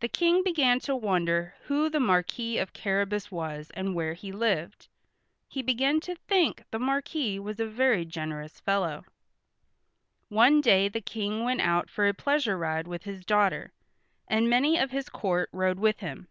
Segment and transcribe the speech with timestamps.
[0.00, 4.88] The King began to wonder who the Marquis of Carrabas was and where he lived.
[5.46, 9.04] He began to think the Marquis was a very generous fellow.
[10.30, 13.72] One day the King went out for a pleasure ride with his daughter,
[14.26, 16.28] and many of his court rode with him.